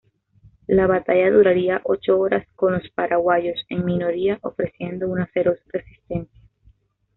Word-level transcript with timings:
La 0.65 0.87
batalla 0.87 1.29
duraría 1.29 1.81
ocho 1.83 2.17
horas, 2.17 2.47
con 2.55 2.73
los 2.73 2.89
paraguayos, 2.89 3.63
en 3.69 3.85
minoría, 3.85 4.39
ofreciendo 4.41 5.07
una 5.07 5.27
feroz 5.27 5.59
resistencia. 5.71 6.41